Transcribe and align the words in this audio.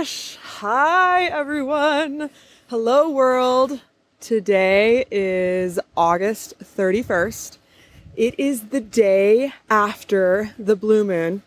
gosh. 0.00 0.38
Hi, 0.42 1.24
everyone. 1.24 2.30
Hello, 2.68 3.10
world. 3.10 3.82
Today 4.18 5.04
is 5.10 5.78
August 5.94 6.54
31st. 6.58 7.58
It 8.16 8.34
is 8.40 8.68
the 8.68 8.80
day 8.80 9.52
after 9.68 10.54
the 10.58 10.74
blue 10.74 11.04
moon, 11.04 11.42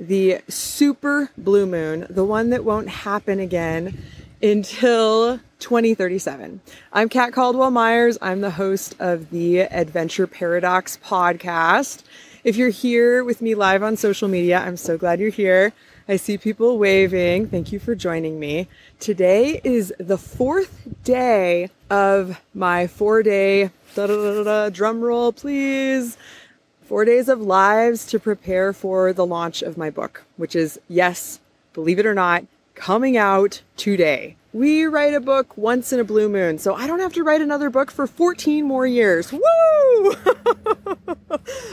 the 0.00 0.40
super 0.48 1.30
blue 1.38 1.64
moon, 1.64 2.08
the 2.10 2.24
one 2.24 2.50
that 2.50 2.64
won't 2.64 2.88
happen 2.88 3.38
again 3.38 3.96
until 4.42 5.38
2037. 5.60 6.60
I'm 6.92 7.08
Cat 7.08 7.32
Caldwell 7.32 7.70
Myers. 7.70 8.18
I'm 8.20 8.40
the 8.40 8.50
host 8.50 8.96
of 8.98 9.30
the 9.30 9.60
Adventure 9.60 10.26
Paradox 10.26 10.98
podcast. 11.04 12.02
If 12.42 12.56
you're 12.56 12.70
here 12.70 13.22
with 13.22 13.40
me 13.40 13.54
live 13.54 13.84
on 13.84 13.96
social 13.96 14.26
media, 14.26 14.58
I'm 14.58 14.76
so 14.76 14.98
glad 14.98 15.20
you're 15.20 15.30
here. 15.30 15.72
I 16.08 16.16
see 16.16 16.36
people 16.36 16.78
waving. 16.78 17.46
Thank 17.46 17.70
you 17.70 17.78
for 17.78 17.94
joining 17.94 18.40
me. 18.40 18.66
Today 18.98 19.60
is 19.62 19.94
the 19.98 20.18
fourth 20.18 20.88
day 21.04 21.70
of 21.90 22.40
my 22.54 22.88
four 22.88 23.22
day 23.22 23.70
drum 23.94 25.00
roll, 25.00 25.32
please. 25.32 26.16
Four 26.82 27.04
days 27.04 27.28
of 27.28 27.40
lives 27.40 28.04
to 28.06 28.18
prepare 28.18 28.72
for 28.72 29.12
the 29.12 29.24
launch 29.24 29.62
of 29.62 29.78
my 29.78 29.90
book, 29.90 30.24
which 30.36 30.56
is, 30.56 30.80
yes, 30.88 31.38
believe 31.72 32.00
it 32.00 32.06
or 32.06 32.14
not, 32.14 32.44
coming 32.74 33.16
out 33.16 33.62
today. 33.76 34.36
We 34.52 34.84
write 34.84 35.14
a 35.14 35.20
book 35.20 35.56
once 35.56 35.94
in 35.94 36.00
a 36.00 36.04
blue 36.04 36.28
moon, 36.28 36.58
so 36.58 36.74
I 36.74 36.86
don't 36.86 37.00
have 37.00 37.14
to 37.14 37.24
write 37.24 37.40
another 37.40 37.70
book 37.70 37.90
for 37.90 38.06
14 38.06 38.66
more 38.66 38.86
years. 38.86 39.32
Woo! 39.32 39.40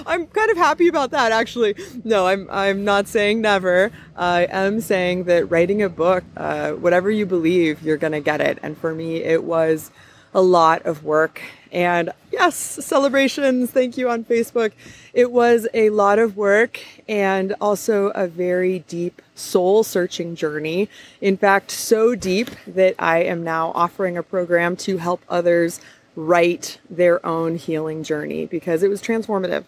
I'm 0.08 0.28
kind 0.28 0.50
of 0.50 0.56
happy 0.56 0.88
about 0.88 1.12
that 1.12 1.34
actually. 1.34 1.76
No, 2.06 2.26
I'm 2.28 2.48
I'm 2.50 2.86
not 2.86 3.08
saying 3.08 3.42
never. 3.42 3.92
I 4.16 4.48
am 4.50 4.80
saying 4.80 5.26
that 5.26 5.52
writing 5.52 5.82
a 5.82 5.90
book, 5.90 6.24
uh, 6.38 6.72
whatever 6.72 7.12
you 7.12 7.26
believe, 7.26 7.82
you're 7.82 7.98
gonna 7.98 8.22
get 8.22 8.40
it. 8.40 8.60
And 8.64 8.78
for 8.78 8.96
me, 8.96 9.24
it 9.24 9.44
was 9.44 9.92
a 10.34 10.42
lot 10.42 10.86
of 10.86 11.04
work. 11.04 11.42
And 11.72 12.12
yes, 12.32 12.56
celebrations. 12.56 13.72
Thank 13.72 13.98
you 13.98 14.10
on 14.10 14.24
Facebook. 14.24 14.72
It 15.14 15.32
was 15.32 15.68
a 15.74 15.90
lot 15.92 16.20
of 16.20 16.36
work 16.36 16.80
and 17.08 17.54
also 17.62 18.08
a 18.10 18.28
very 18.28 18.80
deep 18.88 19.22
soul 19.36 19.84
searching 19.84 20.36
journey. 20.36 20.90
In 21.22 21.38
fact, 21.38 21.72
so 21.72 22.16
deep 22.16 22.50
that 22.66 22.96
I 22.98 23.20
am 23.24 23.44
now 23.44 23.72
offering 23.76 24.18
a 24.18 24.24
program 24.24 24.76
to 24.78 24.98
help 24.98 25.22
others 25.30 25.80
write 26.16 26.80
their 26.90 27.24
own 27.26 27.56
healing 27.56 28.04
journey 28.04 28.46
because 28.46 28.84
it 28.84 28.90
was 28.90 29.02
transformative. 29.02 29.64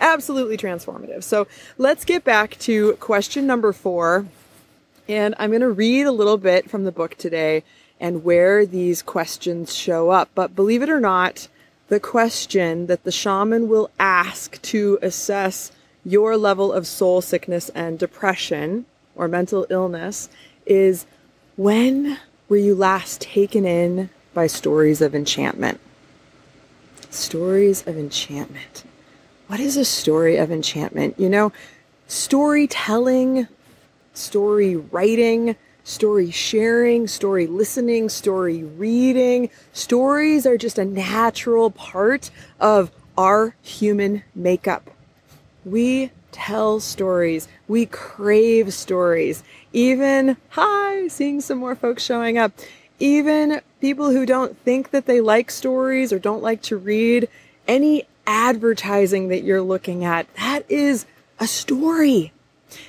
Absolutely 0.00 0.56
transformative. 0.56 1.22
So 1.22 1.46
let's 1.78 2.04
get 2.04 2.22
back 2.22 2.58
to 2.60 2.94
question 2.94 3.46
number 3.46 3.72
four. 3.72 4.26
And 5.08 5.34
I'm 5.38 5.50
going 5.50 5.62
to 5.62 5.70
read 5.70 6.06
a 6.06 6.12
little 6.12 6.36
bit 6.36 6.68
from 6.68 6.84
the 6.84 6.92
book 6.92 7.16
today 7.16 7.62
and 8.00 8.24
where 8.24 8.66
these 8.66 9.02
questions 9.02 9.74
show 9.74 10.10
up. 10.10 10.30
But 10.34 10.54
believe 10.54 10.82
it 10.82 10.90
or 10.90 11.00
not, 11.00 11.48
the 11.88 12.00
question 12.00 12.86
that 12.86 13.04
the 13.04 13.12
shaman 13.12 13.68
will 13.68 13.90
ask 13.98 14.60
to 14.62 14.98
assess 15.02 15.72
your 16.04 16.36
level 16.36 16.72
of 16.72 16.86
soul 16.86 17.20
sickness 17.20 17.68
and 17.70 17.98
depression 17.98 18.86
or 19.14 19.28
mental 19.28 19.66
illness 19.70 20.28
is 20.66 21.06
when 21.56 22.18
were 22.48 22.56
you 22.56 22.74
last 22.74 23.20
taken 23.20 23.64
in 23.64 24.10
by 24.34 24.46
stories 24.46 25.00
of 25.00 25.14
enchantment? 25.14 25.80
Stories 27.10 27.86
of 27.86 27.96
enchantment. 27.96 28.84
What 29.46 29.60
is 29.60 29.76
a 29.76 29.84
story 29.84 30.36
of 30.36 30.50
enchantment? 30.50 31.18
You 31.18 31.28
know, 31.28 31.52
storytelling, 32.08 33.48
story 34.12 34.76
writing, 34.76 35.56
story 35.86 36.32
sharing, 36.32 37.06
story 37.06 37.46
listening, 37.46 38.08
story 38.08 38.64
reading. 38.64 39.48
Stories 39.72 40.44
are 40.44 40.58
just 40.58 40.78
a 40.78 40.84
natural 40.84 41.70
part 41.70 42.28
of 42.58 42.90
our 43.16 43.54
human 43.62 44.24
makeup. 44.34 44.90
We 45.64 46.10
tell 46.32 46.80
stories. 46.80 47.46
We 47.68 47.86
crave 47.86 48.74
stories. 48.74 49.44
Even, 49.72 50.36
hi, 50.50 51.06
seeing 51.06 51.40
some 51.40 51.58
more 51.58 51.76
folks 51.76 52.02
showing 52.02 52.36
up. 52.36 52.52
Even 52.98 53.60
people 53.80 54.10
who 54.10 54.26
don't 54.26 54.58
think 54.58 54.90
that 54.90 55.06
they 55.06 55.20
like 55.20 55.52
stories 55.52 56.12
or 56.12 56.18
don't 56.18 56.42
like 56.42 56.62
to 56.62 56.76
read, 56.76 57.28
any 57.68 58.08
advertising 58.26 59.28
that 59.28 59.44
you're 59.44 59.62
looking 59.62 60.04
at, 60.04 60.26
that 60.34 60.68
is 60.68 61.06
a 61.38 61.46
story. 61.46 62.32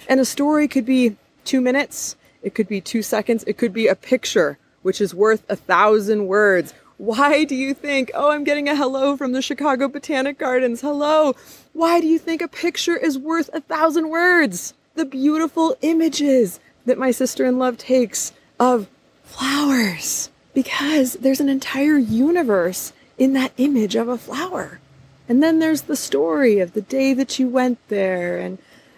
And 0.10 0.20
a 0.20 0.26
story 0.26 0.68
could 0.68 0.86
be 0.86 1.16
two 1.46 1.62
minutes, 1.62 2.16
it 2.48 2.56
could 2.56 2.70
be 2.70 2.80
two 2.80 3.02
seconds. 3.02 3.44
It 3.46 3.58
could 3.58 3.74
be 3.74 3.88
a 3.88 3.96
picture, 3.96 4.58
which 4.82 5.02
is 5.02 5.14
worth 5.14 5.44
a 5.50 5.58
thousand 5.58 6.28
words. 6.28 6.74
Why 6.96 7.44
do 7.44 7.56
you 7.56 7.74
think, 7.74 8.10
oh, 8.16 8.32
I'm 8.32 8.46
getting 8.46 8.70
a 8.70 8.76
hello 8.76 9.18
from 9.18 9.34
the 9.34 9.42
Chicago 9.42 9.90
Botanic 9.90 10.40
Gardens? 10.40 10.80
Hello. 10.80 11.36
Why 11.74 12.00
do 12.00 12.08
you 12.08 12.18
think 12.18 12.42
a 12.42 12.48
picture 12.48 12.96
is 12.96 13.18
worth 13.18 13.50
a 13.52 13.60
thousand 13.60 14.08
words? 14.08 14.74
The 14.96 15.04
beautiful 15.04 15.76
images 15.82 16.62
that 16.86 16.98
my 16.98 17.12
sister 17.12 17.44
in 17.44 17.60
love 17.60 17.78
takes 17.78 18.32
of 18.62 18.88
flowers. 19.26 20.32
Because 20.54 21.14
there's 21.16 21.42
an 21.42 21.50
entire 21.50 21.98
universe 21.98 22.94
in 23.18 23.34
that 23.34 23.52
image 23.58 23.98
of 23.98 24.08
a 24.08 24.18
flower. 24.18 24.80
And 25.28 25.44
then 25.44 25.60
there's 25.60 25.82
the 25.82 25.98
story 25.98 26.60
of 26.60 26.72
the 26.72 26.82
day 26.82 27.14
that 27.14 27.40
you 27.40 27.50
went 27.50 27.86
there 27.90 28.38
and 28.38 28.58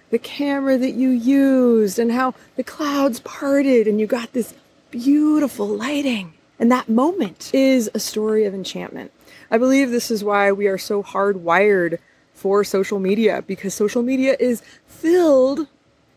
the 0.10 0.20
camera 0.20 0.78
that 0.78 0.92
you 0.92 1.10
used 1.10 2.00
and 2.00 2.12
how 2.12 2.34
the 2.56 2.64
clouds 2.64 3.20
parted 3.20 3.88
and 3.88 4.00
you 4.00 4.08
got 4.08 4.34
this 4.34 4.54
beautiful 4.92 5.68
lighting. 5.68 6.34
And 6.60 6.72
that 6.72 6.90
moment 6.90 7.52
is 7.54 7.90
a 7.94 8.00
story 8.00 8.46
of 8.46 8.54
enchantment. 8.54 9.12
I 9.52 9.58
believe 9.58 9.92
this 9.92 10.12
is 10.12 10.24
why 10.24 10.52
we 10.52 10.68
are 10.68 10.78
so 10.78 11.02
hardwired 11.02 12.00
for 12.34 12.64
social 12.64 13.00
media 13.00 13.44
because 13.46 13.74
social 13.74 14.02
media 14.02 14.36
is 14.40 14.62
filled 14.88 15.68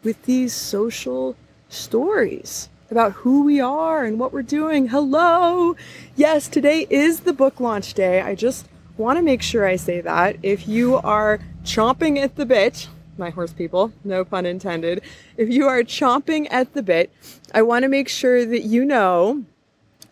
with 0.02 0.22
these 0.24 0.52
social 0.52 1.36
stories 1.68 2.68
about 2.90 3.12
who 3.12 3.42
we 3.44 3.60
are 3.60 4.04
and 4.04 4.18
what 4.18 4.32
we're 4.32 4.42
doing. 4.42 4.88
Hello! 4.88 5.76
Yes, 6.14 6.48
today 6.48 6.86
is 6.90 7.20
the 7.20 7.32
book 7.32 7.58
launch 7.58 7.94
day. 7.94 8.20
I 8.20 8.34
just 8.34 8.66
want 8.98 9.16
to 9.16 9.22
make 9.22 9.42
sure 9.42 9.66
I 9.66 9.76
say 9.76 10.00
that. 10.02 10.36
If 10.42 10.68
you 10.68 10.96
are 10.96 11.40
chomping 11.64 12.18
at 12.18 12.36
the 12.36 12.44
bit, 12.44 12.88
my 13.18 13.30
horse 13.30 13.52
people, 13.52 13.92
no 14.04 14.24
pun 14.24 14.46
intended. 14.46 15.02
If 15.36 15.48
you 15.48 15.68
are 15.68 15.82
chomping 15.82 16.46
at 16.50 16.74
the 16.74 16.82
bit, 16.82 17.12
I 17.54 17.62
want 17.62 17.82
to 17.82 17.88
make 17.88 18.08
sure 18.08 18.44
that 18.44 18.62
you 18.62 18.84
know 18.84 19.44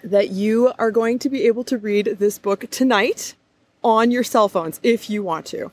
that 0.02 0.30
you 0.30 0.72
are 0.78 0.90
going 0.90 1.18
to 1.20 1.28
be 1.28 1.46
able 1.46 1.64
to 1.64 1.78
read 1.78 2.16
this 2.18 2.38
book 2.38 2.66
tonight 2.70 3.34
on 3.82 4.10
your 4.10 4.24
cell 4.24 4.48
phones 4.48 4.80
if 4.82 5.10
you 5.10 5.22
want 5.22 5.46
to. 5.46 5.70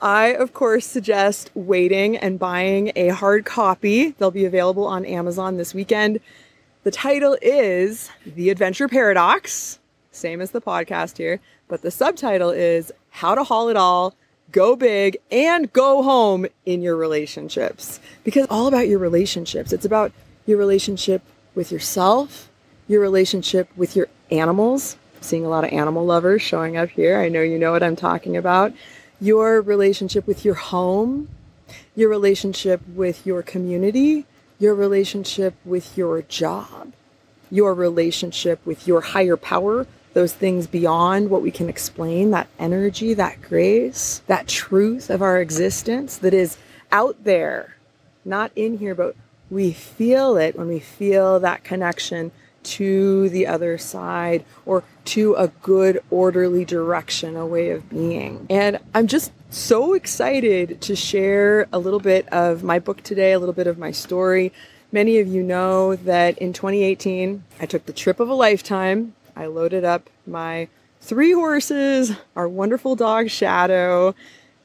I, 0.00 0.28
of 0.28 0.52
course, 0.52 0.86
suggest 0.86 1.50
waiting 1.54 2.16
and 2.16 2.38
buying 2.38 2.92
a 2.94 3.08
hard 3.08 3.44
copy. 3.44 4.10
They'll 4.12 4.30
be 4.30 4.44
available 4.44 4.86
on 4.86 5.04
Amazon 5.04 5.56
this 5.56 5.74
weekend. 5.74 6.20
The 6.84 6.92
title 6.92 7.36
is 7.42 8.10
The 8.24 8.50
Adventure 8.50 8.86
Paradox, 8.86 9.80
same 10.12 10.40
as 10.40 10.52
the 10.52 10.60
podcast 10.60 11.18
here, 11.18 11.40
but 11.66 11.82
the 11.82 11.90
subtitle 11.90 12.50
is 12.50 12.92
How 13.10 13.34
to 13.34 13.42
Haul 13.42 13.68
It 13.68 13.76
All 13.76 14.14
go 14.52 14.76
big 14.76 15.18
and 15.30 15.72
go 15.72 16.02
home 16.02 16.46
in 16.64 16.82
your 16.82 16.96
relationships 16.96 18.00
because 18.24 18.46
all 18.50 18.66
about 18.66 18.88
your 18.88 18.98
relationships. 18.98 19.72
It's 19.72 19.84
about 19.84 20.12
your 20.46 20.58
relationship 20.58 21.22
with 21.54 21.70
yourself, 21.70 22.48
your 22.86 23.00
relationship 23.00 23.68
with 23.76 23.96
your 23.96 24.08
animals. 24.30 24.96
I'm 25.16 25.22
seeing 25.22 25.44
a 25.44 25.48
lot 25.48 25.64
of 25.64 25.72
animal 25.72 26.04
lovers 26.04 26.42
showing 26.42 26.76
up 26.76 26.90
here. 26.90 27.20
I 27.20 27.28
know 27.28 27.42
you 27.42 27.58
know 27.58 27.72
what 27.72 27.82
I'm 27.82 27.96
talking 27.96 28.36
about. 28.36 28.72
Your 29.20 29.60
relationship 29.60 30.26
with 30.26 30.44
your 30.44 30.54
home, 30.54 31.28
your 31.94 32.08
relationship 32.08 32.80
with 32.88 33.26
your 33.26 33.42
community, 33.42 34.24
your 34.58 34.74
relationship 34.74 35.54
with 35.64 35.96
your 35.96 36.22
job, 36.22 36.92
your 37.50 37.74
relationship 37.74 38.64
with 38.64 38.86
your 38.86 39.00
higher 39.00 39.36
power, 39.36 39.86
those 40.14 40.32
things 40.32 40.66
beyond 40.66 41.30
what 41.30 41.42
we 41.42 41.50
can 41.50 41.68
explain, 41.68 42.30
that 42.30 42.48
energy, 42.58 43.14
that 43.14 43.40
grace, 43.42 44.22
that 44.26 44.48
truth 44.48 45.10
of 45.10 45.22
our 45.22 45.40
existence 45.40 46.16
that 46.18 46.34
is 46.34 46.56
out 46.90 47.24
there, 47.24 47.76
not 48.24 48.50
in 48.56 48.78
here, 48.78 48.94
but 48.94 49.14
we 49.50 49.72
feel 49.72 50.36
it 50.36 50.56
when 50.56 50.68
we 50.68 50.78
feel 50.78 51.40
that 51.40 51.64
connection 51.64 52.30
to 52.62 53.28
the 53.30 53.46
other 53.46 53.78
side 53.78 54.44
or 54.66 54.84
to 55.04 55.34
a 55.34 55.48
good, 55.48 56.02
orderly 56.10 56.64
direction, 56.64 57.36
a 57.36 57.46
way 57.46 57.70
of 57.70 57.88
being. 57.88 58.46
And 58.50 58.78
I'm 58.94 59.06
just 59.06 59.32
so 59.50 59.94
excited 59.94 60.80
to 60.82 60.94
share 60.94 61.66
a 61.72 61.78
little 61.78 62.00
bit 62.00 62.28
of 62.28 62.62
my 62.62 62.78
book 62.78 63.02
today, 63.02 63.32
a 63.32 63.38
little 63.38 63.54
bit 63.54 63.66
of 63.66 63.78
my 63.78 63.90
story. 63.90 64.52
Many 64.92 65.18
of 65.18 65.28
you 65.28 65.42
know 65.42 65.96
that 65.96 66.36
in 66.38 66.52
2018, 66.52 67.42
I 67.60 67.66
took 67.66 67.86
the 67.86 67.92
trip 67.92 68.20
of 68.20 68.28
a 68.28 68.34
lifetime 68.34 69.14
I 69.38 69.46
loaded 69.46 69.84
up 69.84 70.10
my 70.26 70.66
three 71.00 71.30
horses, 71.30 72.10
our 72.34 72.48
wonderful 72.48 72.96
dog 72.96 73.30
Shadow, 73.30 74.16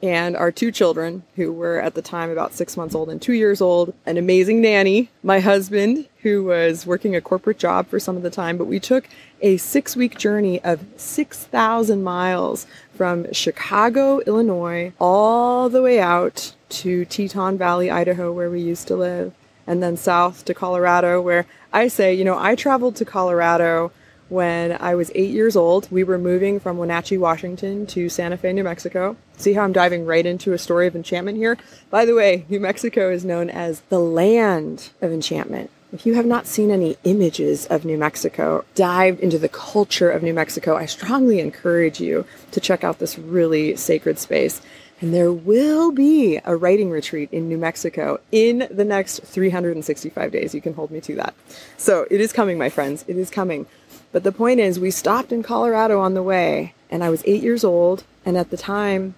and 0.01 0.35
our 0.35 0.51
two 0.51 0.71
children, 0.71 1.21
who 1.35 1.53
were 1.53 1.79
at 1.79 1.93
the 1.93 2.01
time 2.01 2.31
about 2.31 2.55
six 2.55 2.75
months 2.75 2.95
old 2.95 3.07
and 3.11 3.21
two 3.21 3.33
years 3.33 3.61
old, 3.61 3.93
an 4.07 4.17
amazing 4.17 4.61
nanny, 4.61 5.11
my 5.21 5.39
husband, 5.41 6.09
who 6.23 6.43
was 6.43 6.87
working 6.87 7.15
a 7.15 7.21
corporate 7.21 7.59
job 7.59 7.87
for 7.87 7.99
some 7.99 8.17
of 8.17 8.23
the 8.23 8.31
time, 8.31 8.57
but 8.57 8.65
we 8.65 8.79
took 8.79 9.07
a 9.41 9.57
six 9.57 9.95
week 9.95 10.17
journey 10.17 10.59
of 10.63 10.83
6,000 10.97 12.03
miles 12.03 12.65
from 12.95 13.31
Chicago, 13.31 14.21
Illinois, 14.21 14.91
all 14.99 15.69
the 15.69 15.83
way 15.83 15.99
out 15.99 16.55
to 16.69 17.05
Teton 17.05 17.59
Valley, 17.59 17.91
Idaho, 17.91 18.31
where 18.31 18.49
we 18.49 18.59
used 18.59 18.87
to 18.87 18.95
live, 18.95 19.33
and 19.67 19.83
then 19.83 19.97
south 19.97 20.43
to 20.45 20.55
Colorado, 20.55 21.21
where 21.21 21.45
I 21.71 21.87
say, 21.89 22.11
you 22.15 22.25
know, 22.25 22.39
I 22.39 22.55
traveled 22.55 22.95
to 22.95 23.05
Colorado 23.05 23.91
when 24.33 24.75
I 24.81 24.95
was 24.95 25.11
eight 25.13 25.29
years 25.29 25.55
old. 25.55 25.87
We 25.91 26.03
were 26.03 26.17
moving 26.17 26.59
from 26.59 26.77
Wenatchee, 26.77 27.17
Washington 27.17 27.85
to 27.87 28.09
Santa 28.09 28.35
Fe, 28.35 28.51
New 28.51 28.63
Mexico. 28.63 29.15
See 29.37 29.53
how 29.53 29.61
I'm 29.61 29.71
diving 29.71 30.05
right 30.05 30.25
into 30.25 30.53
a 30.53 30.57
story 30.57 30.87
of 30.87 30.95
enchantment 30.95 31.37
here? 31.37 31.57
By 31.91 32.03
the 32.03 32.15
way, 32.15 32.45
New 32.49 32.59
Mexico 32.59 33.11
is 33.11 33.23
known 33.23 33.49
as 33.49 33.81
the 33.89 33.99
land 33.99 34.89
of 35.01 35.11
enchantment. 35.11 35.69
If 35.93 36.07
you 36.07 36.15
have 36.15 36.25
not 36.25 36.47
seen 36.47 36.71
any 36.71 36.97
images 37.03 37.67
of 37.67 37.85
New 37.85 37.99
Mexico, 37.99 38.65
dive 38.73 39.21
into 39.21 39.37
the 39.37 39.47
culture 39.47 40.09
of 40.09 40.23
New 40.23 40.33
Mexico, 40.33 40.75
I 40.75 40.87
strongly 40.87 41.39
encourage 41.39 42.01
you 42.01 42.25
to 42.49 42.59
check 42.59 42.83
out 42.83 42.97
this 42.97 43.19
really 43.19 43.75
sacred 43.75 44.17
space. 44.17 44.59
And 45.01 45.13
there 45.13 45.31
will 45.31 45.91
be 45.91 46.39
a 46.45 46.55
writing 46.55 46.89
retreat 46.89 47.29
in 47.31 47.49
New 47.49 47.57
Mexico 47.57 48.19
in 48.31 48.67
the 48.71 48.85
next 48.85 49.19
365 49.19 50.31
days. 50.31 50.55
You 50.55 50.61
can 50.61 50.73
hold 50.73 50.91
me 50.91 51.01
to 51.01 51.15
that. 51.15 51.35
So 51.77 52.07
it 52.09 52.21
is 52.21 52.33
coming, 52.33 52.57
my 52.57 52.69
friends. 52.69 53.03
It 53.07 53.17
is 53.17 53.29
coming. 53.29 53.67
But 54.13 54.23
the 54.23 54.31
point 54.31 54.61
is, 54.61 54.79
we 54.79 54.91
stopped 54.91 55.33
in 55.33 55.43
Colorado 55.43 55.99
on 55.99 56.13
the 56.13 56.23
way, 56.23 56.75
and 56.89 57.03
I 57.03 57.09
was 57.09 57.23
eight 57.25 57.43
years 57.43 57.65
old. 57.65 58.05
And 58.25 58.37
at 58.37 58.51
the 58.51 58.57
time, 58.57 59.15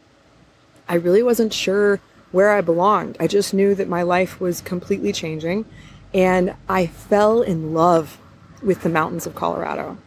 I 0.89 0.95
really 0.95 1.21
wasn't 1.21 1.53
sure 1.53 2.00
where 2.31 2.51
I 2.51 2.62
belonged. 2.62 3.18
I 3.19 3.27
just 3.27 3.53
knew 3.53 3.75
that 3.75 3.88
my 3.88 4.01
life 4.01 4.39
was 4.39 4.62
completely 4.62 5.13
changing. 5.13 5.65
And 6.13 6.56
I 6.69 6.88
fell 6.88 7.42
in 7.42 7.74
love 7.74 8.18
with 8.63 8.81
the 8.81 8.89
mountains 8.89 9.27
of 9.27 9.36
Colorado. 9.36 9.97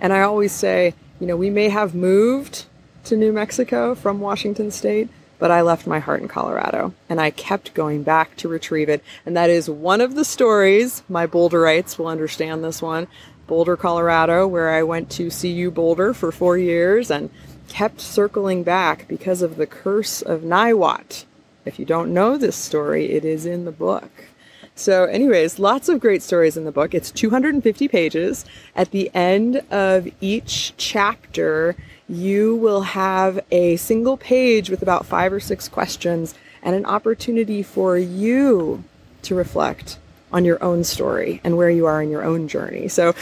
And 0.00 0.12
I 0.12 0.22
always 0.22 0.52
say, 0.52 0.94
you 1.20 1.26
know, 1.26 1.36
we 1.36 1.50
may 1.50 1.68
have 1.68 1.94
moved 1.94 2.64
to 3.04 3.16
New 3.16 3.32
Mexico 3.32 3.94
from 3.94 4.20
Washington 4.20 4.70
State, 4.70 5.08
but 5.38 5.50
I 5.50 5.62
left 5.62 5.86
my 5.86 5.98
heart 5.98 6.20
in 6.20 6.28
Colorado 6.28 6.94
and 7.08 7.20
I 7.20 7.30
kept 7.30 7.74
going 7.74 8.02
back 8.02 8.36
to 8.36 8.48
retrieve 8.48 8.88
it. 8.88 9.04
And 9.26 9.36
that 9.36 9.50
is 9.50 9.68
one 9.68 10.00
of 10.00 10.14
the 10.14 10.24
stories. 10.24 11.02
My 11.08 11.26
Boulderites 11.26 11.98
will 11.98 12.08
understand 12.08 12.64
this 12.64 12.80
one. 12.80 13.08
Boulder, 13.48 13.76
Colorado, 13.76 14.46
where 14.46 14.70
I 14.70 14.84
went 14.84 15.10
to 15.12 15.30
CU 15.30 15.72
Boulder 15.72 16.14
for 16.14 16.30
four 16.30 16.56
years 16.56 17.10
and 17.10 17.30
kept 17.66 18.00
circling 18.00 18.62
back 18.62 19.08
because 19.08 19.42
of 19.42 19.56
the 19.56 19.66
curse 19.66 20.22
of 20.22 20.42
Niwot. 20.42 21.24
If 21.64 21.78
you 21.78 21.84
don't 21.84 22.14
know 22.14 22.38
this 22.38 22.56
story, 22.56 23.10
it 23.10 23.24
is 23.24 23.44
in 23.44 23.64
the 23.64 23.72
book. 23.72 24.10
So, 24.74 25.06
anyways, 25.06 25.58
lots 25.58 25.88
of 25.88 25.98
great 25.98 26.22
stories 26.22 26.56
in 26.56 26.64
the 26.64 26.70
book. 26.70 26.94
It's 26.94 27.10
250 27.10 27.88
pages. 27.88 28.44
At 28.76 28.92
the 28.92 29.10
end 29.12 29.56
of 29.72 30.08
each 30.20 30.72
chapter, 30.76 31.74
you 32.08 32.54
will 32.54 32.82
have 32.82 33.40
a 33.50 33.74
single 33.76 34.16
page 34.16 34.70
with 34.70 34.80
about 34.80 35.04
five 35.04 35.32
or 35.32 35.40
six 35.40 35.68
questions 35.68 36.34
and 36.62 36.76
an 36.76 36.86
opportunity 36.86 37.62
for 37.62 37.98
you 37.98 38.84
to 39.22 39.34
reflect 39.34 39.98
on 40.32 40.44
your 40.44 40.62
own 40.62 40.84
story 40.84 41.40
and 41.44 41.56
where 41.56 41.70
you 41.70 41.86
are 41.86 42.02
in 42.02 42.10
your 42.10 42.22
own 42.22 42.48
journey. 42.48 42.88
So, 42.88 43.14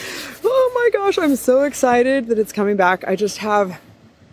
oh 0.45 0.73
my 0.75 0.99
gosh, 0.99 1.19
I'm 1.19 1.37
so 1.37 1.63
excited 1.63 2.29
that 2.29 2.39
it's 2.39 2.53
coming 2.53 2.77
back. 2.77 3.07
I 3.07 3.17
just 3.17 3.39
have 3.39 3.81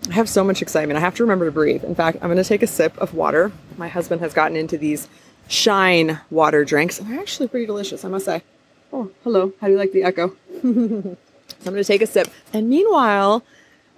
I 0.10 0.14
have 0.14 0.28
so 0.28 0.44
much 0.44 0.62
excitement. 0.62 0.98
I 0.98 1.00
have 1.00 1.16
to 1.16 1.24
remember 1.24 1.46
to 1.46 1.52
breathe. 1.52 1.84
In 1.86 1.96
fact, 1.96 2.18
I'm 2.22 2.28
going 2.28 2.38
to 2.38 2.44
take 2.44 2.62
a 2.62 2.68
sip 2.68 2.98
of 2.98 3.14
water. 3.14 3.54
My 3.78 3.88
husband 3.88 4.20
has 4.20 4.34
gotten 4.34 4.58
into 4.58 4.78
these 4.78 5.08
Shine 5.48 6.20
water 6.30 6.64
drinks. 6.64 6.98
They're 6.98 7.20
actually 7.20 7.48
pretty 7.48 7.66
delicious, 7.66 8.06
I 8.06 8.08
must 8.08 8.26
say. 8.26 8.44
Oh, 8.92 9.12
hello. 9.24 9.54
How 9.60 9.68
do 9.68 9.74
you 9.74 9.80
like 9.80 9.92
the 9.92 10.04
echo? 10.04 10.30
so 10.62 10.66
I'm 10.66 11.18
going 11.66 11.76
to 11.76 11.84
take 11.84 12.02
a 12.02 12.08
sip. 12.08 12.30
And 12.54 12.70
meanwhile, 12.70 13.44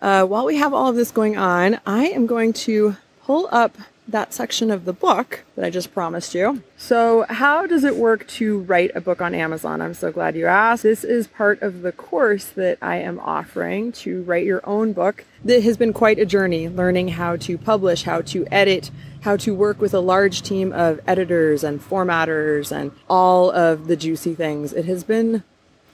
uh, 0.02 0.26
while 0.26 0.46
we 0.46 0.58
have 0.58 0.74
all 0.74 0.90
of 0.90 0.96
this 0.96 1.12
going 1.12 1.38
on, 1.38 1.80
I 1.86 2.08
am 2.08 2.26
going 2.26 2.54
to 2.54 2.98
pull 3.24 3.48
up 3.52 3.78
that 4.08 4.34
section 4.34 4.70
of 4.70 4.86
the 4.86 4.94
book 4.94 5.44
that 5.56 5.66
I 5.66 5.70
just 5.70 5.94
promised 5.94 6.36
you. 6.36 6.62
So, 6.78 7.26
how 7.28 7.66
does 7.66 7.84
it 7.84 7.96
work 7.96 8.28
to 8.28 8.60
write 8.60 8.92
a 8.96 9.02
book 9.02 9.22
on 9.22 9.34
Amazon? 9.34 9.82
I'm 9.82 9.94
so 9.94 10.12
glad 10.12 10.36
you 10.36 10.46
asked. 10.46 10.84
This 10.84 11.04
is 11.04 11.28
part 11.28 11.62
of 11.62 11.82
the 11.82 11.92
course 11.92 12.46
that 12.46 12.78
I 12.82 12.98
am 12.98 13.20
offering 13.20 13.92
to 13.94 14.22
write 14.24 14.46
your 14.46 14.62
own 14.68 14.94
book. 14.94 15.26
That 15.44 15.64
has 15.64 15.78
been 15.78 15.94
quite 15.94 16.20
a 16.20 16.26
journey 16.26 16.70
learning 16.70 17.10
how 17.10 17.36
to 17.38 17.58
publish, 17.58 18.04
how 18.04 18.22
to 18.22 18.46
edit, 18.52 18.92
how 19.22 19.38
to 19.38 19.56
work 19.56 19.80
with 19.80 19.94
a 19.94 20.00
large 20.00 20.42
team 20.44 20.72
of 20.72 21.00
editors 21.08 21.64
and 21.64 21.82
formatters 21.82 22.72
and 22.72 22.92
all 23.10 23.52
of 23.52 23.88
the 23.88 23.96
juicy 23.96 24.36
things. 24.36 24.72
It 24.74 24.86
has 24.86 25.04
been 25.04 25.44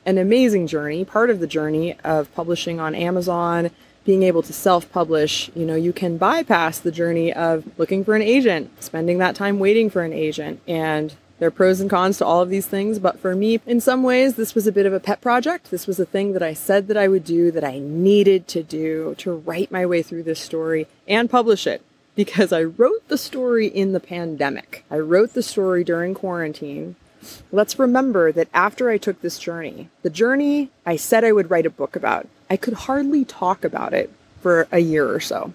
an 0.05 0.17
amazing 0.17 0.67
journey, 0.67 1.05
part 1.05 1.29
of 1.29 1.39
the 1.39 1.47
journey 1.47 1.97
of 2.03 2.33
publishing 2.33 2.79
on 2.79 2.95
Amazon 2.95 3.71
being 4.03 4.23
able 4.23 4.41
to 4.43 4.53
self 4.53 4.91
publish, 4.91 5.51
you 5.55 5.65
know, 5.65 5.75
you 5.75 5.93
can 5.93 6.17
bypass 6.17 6.79
the 6.79 6.91
journey 6.91 7.31
of 7.33 7.63
looking 7.77 8.03
for 8.03 8.15
an 8.15 8.21
agent, 8.21 8.83
spending 8.83 9.17
that 9.19 9.35
time 9.35 9.59
waiting 9.59 9.89
for 9.89 10.01
an 10.03 10.13
agent. 10.13 10.59
And 10.67 11.13
there 11.41 11.47
are 11.47 11.51
pros 11.51 11.79
and 11.79 11.89
cons 11.89 12.19
to 12.19 12.25
all 12.25 12.41
of 12.41 12.49
these 12.49 12.67
things. 12.67 12.99
But 12.99 13.19
for 13.19 13.35
me, 13.35 13.59
in 13.65 13.81
some 13.81 14.03
ways, 14.03 14.35
this 14.35 14.53
was 14.53 14.67
a 14.67 14.71
bit 14.71 14.85
of 14.85 14.93
a 14.93 14.99
pet 14.99 15.21
project. 15.21 15.71
This 15.71 15.87
was 15.87 15.99
a 15.99 16.05
thing 16.05 16.33
that 16.33 16.43
I 16.43 16.53
said 16.53 16.87
that 16.87 16.97
I 16.97 17.07
would 17.07 17.23
do, 17.23 17.49
that 17.51 17.63
I 17.63 17.79
needed 17.79 18.47
to 18.49 18.61
do 18.61 19.15
to 19.17 19.33
write 19.33 19.71
my 19.71 19.83
way 19.85 20.03
through 20.03 20.21
this 20.21 20.39
story 20.39 20.85
and 21.07 21.31
publish 21.31 21.65
it. 21.65 21.81
Because 22.13 22.53
I 22.53 22.61
wrote 22.61 23.07
the 23.07 23.17
story 23.17 23.65
in 23.65 23.93
the 23.93 23.99
pandemic. 23.99 24.85
I 24.91 24.99
wrote 24.99 25.33
the 25.33 25.41
story 25.41 25.83
during 25.83 26.13
quarantine. 26.13 26.95
Let's 27.51 27.79
remember 27.79 28.31
that 28.31 28.49
after 28.53 28.91
I 28.91 28.97
took 28.97 29.21
this 29.21 29.39
journey, 29.39 29.89
the 30.03 30.09
journey 30.11 30.69
I 30.85 30.95
said 30.95 31.23
I 31.23 31.31
would 31.31 31.49
write 31.49 31.65
a 31.65 31.71
book 31.71 31.95
about, 31.95 32.27
I 32.51 32.57
could 32.57 32.73
hardly 32.73 33.23
talk 33.23 33.63
about 33.63 33.93
it 33.93 34.11
for 34.41 34.67
a 34.73 34.79
year 34.79 35.09
or 35.09 35.21
so. 35.21 35.53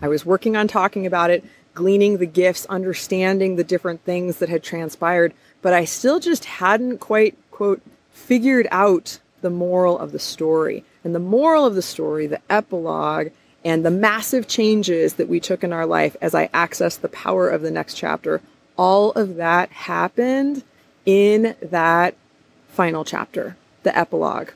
I 0.00 0.06
was 0.06 0.24
working 0.24 0.56
on 0.56 0.68
talking 0.68 1.04
about 1.04 1.30
it, 1.30 1.44
gleaning 1.74 2.18
the 2.18 2.26
gifts, 2.26 2.64
understanding 2.66 3.56
the 3.56 3.64
different 3.64 4.04
things 4.04 4.36
that 4.36 4.48
had 4.48 4.62
transpired, 4.62 5.34
but 5.62 5.72
I 5.72 5.84
still 5.84 6.20
just 6.20 6.44
hadn't 6.44 6.98
quite, 6.98 7.36
quote, 7.50 7.82
figured 8.12 8.68
out 8.70 9.18
the 9.40 9.50
moral 9.50 9.98
of 9.98 10.12
the 10.12 10.20
story. 10.20 10.84
And 11.02 11.12
the 11.12 11.18
moral 11.18 11.66
of 11.66 11.74
the 11.74 11.82
story, 11.82 12.28
the 12.28 12.40
epilogue, 12.48 13.30
and 13.64 13.84
the 13.84 13.90
massive 13.90 14.46
changes 14.46 15.14
that 15.14 15.28
we 15.28 15.40
took 15.40 15.64
in 15.64 15.72
our 15.72 15.86
life 15.86 16.16
as 16.20 16.36
I 16.36 16.46
accessed 16.48 17.00
the 17.00 17.08
power 17.08 17.48
of 17.48 17.62
the 17.62 17.70
next 17.72 17.94
chapter, 17.94 18.40
all 18.78 19.10
of 19.14 19.34
that 19.36 19.72
happened 19.72 20.62
in 21.04 21.56
that 21.60 22.14
final 22.68 23.04
chapter, 23.04 23.56
the 23.82 23.98
epilogue 23.98 24.50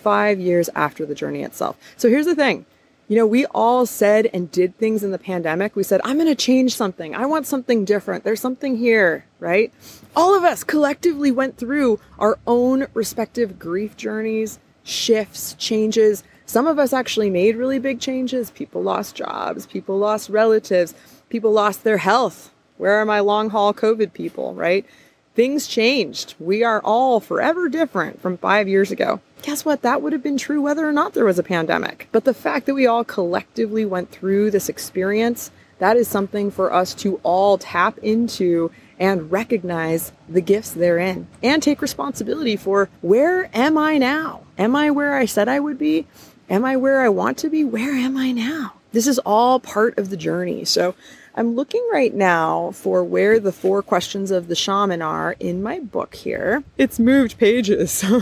five 0.00 0.40
years 0.40 0.68
after 0.74 1.06
the 1.06 1.14
journey 1.14 1.42
itself. 1.42 1.76
So 1.96 2.08
here's 2.08 2.26
the 2.26 2.34
thing. 2.34 2.66
You 3.08 3.16
know, 3.16 3.26
we 3.26 3.44
all 3.46 3.86
said 3.86 4.30
and 4.32 4.52
did 4.52 4.78
things 4.78 5.02
in 5.02 5.10
the 5.10 5.18
pandemic. 5.18 5.74
We 5.74 5.82
said, 5.82 6.00
I'm 6.04 6.16
going 6.16 6.28
to 6.28 6.34
change 6.36 6.76
something. 6.76 7.12
I 7.12 7.26
want 7.26 7.44
something 7.44 7.84
different. 7.84 8.22
There's 8.22 8.40
something 8.40 8.76
here, 8.76 9.24
right? 9.40 9.72
All 10.14 10.36
of 10.36 10.44
us 10.44 10.62
collectively 10.62 11.32
went 11.32 11.56
through 11.56 11.98
our 12.20 12.38
own 12.46 12.86
respective 12.94 13.58
grief 13.58 13.96
journeys, 13.96 14.60
shifts, 14.84 15.54
changes. 15.54 16.22
Some 16.46 16.68
of 16.68 16.78
us 16.78 16.92
actually 16.92 17.30
made 17.30 17.56
really 17.56 17.80
big 17.80 18.00
changes. 18.00 18.52
People 18.52 18.80
lost 18.80 19.16
jobs, 19.16 19.66
people 19.66 19.98
lost 19.98 20.30
relatives, 20.30 20.94
people 21.30 21.50
lost 21.50 21.82
their 21.82 21.98
health. 21.98 22.52
Where 22.76 22.94
are 22.94 23.04
my 23.04 23.18
long 23.20 23.50
haul 23.50 23.74
COVID 23.74 24.12
people, 24.12 24.54
right? 24.54 24.86
Things 25.34 25.66
changed. 25.66 26.34
We 26.38 26.64
are 26.64 26.80
all 26.80 27.20
forever 27.20 27.68
different 27.68 28.20
from 28.20 28.36
five 28.36 28.68
years 28.68 28.90
ago 28.90 29.20
guess 29.42 29.64
what? 29.64 29.82
That 29.82 30.02
would 30.02 30.12
have 30.12 30.22
been 30.22 30.36
true 30.36 30.62
whether 30.62 30.86
or 30.86 30.92
not 30.92 31.14
there 31.14 31.24
was 31.24 31.38
a 31.38 31.42
pandemic. 31.42 32.08
But 32.12 32.24
the 32.24 32.34
fact 32.34 32.66
that 32.66 32.74
we 32.74 32.86
all 32.86 33.04
collectively 33.04 33.84
went 33.84 34.10
through 34.10 34.50
this 34.50 34.68
experience, 34.68 35.50
that 35.78 35.96
is 35.96 36.08
something 36.08 36.50
for 36.50 36.72
us 36.72 36.94
to 36.96 37.20
all 37.22 37.58
tap 37.58 37.98
into 37.98 38.70
and 38.98 39.30
recognize 39.30 40.12
the 40.28 40.42
gifts 40.42 40.70
therein 40.72 41.26
and 41.42 41.62
take 41.62 41.80
responsibility 41.80 42.56
for 42.56 42.90
where 43.00 43.50
am 43.56 43.78
I 43.78 43.98
now? 43.98 44.42
Am 44.58 44.76
I 44.76 44.90
where 44.90 45.14
I 45.14 45.24
said 45.24 45.48
I 45.48 45.60
would 45.60 45.78
be? 45.78 46.06
Am 46.50 46.64
I 46.64 46.76
where 46.76 47.00
I 47.00 47.08
want 47.08 47.38
to 47.38 47.48
be? 47.48 47.64
Where 47.64 47.94
am 47.94 48.16
I 48.16 48.32
now? 48.32 48.74
This 48.92 49.06
is 49.06 49.18
all 49.20 49.60
part 49.60 49.96
of 49.98 50.10
the 50.10 50.16
journey. 50.16 50.64
So 50.64 50.94
I'm 51.40 51.54
looking 51.54 51.82
right 51.90 52.12
now 52.12 52.70
for 52.72 53.02
where 53.02 53.40
the 53.40 53.50
four 53.50 53.82
questions 53.82 54.30
of 54.30 54.48
the 54.48 54.54
shaman 54.54 55.00
are 55.00 55.36
in 55.40 55.62
my 55.62 55.78
book 55.78 56.14
here. 56.14 56.62
It's 56.76 56.98
moved 56.98 57.38
pages. 57.38 58.04